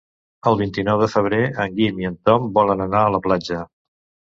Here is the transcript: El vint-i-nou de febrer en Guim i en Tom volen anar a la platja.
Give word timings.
El 0.51 0.55
vint-i-nou 0.61 1.01
de 1.03 1.09
febrer 1.17 1.43
en 1.67 1.77
Guim 1.77 2.03
i 2.07 2.11
en 2.13 2.19
Tom 2.31 2.51
volen 2.59 2.87
anar 2.91 3.07
a 3.07 3.17
la 3.19 3.25
platja. 3.31 3.65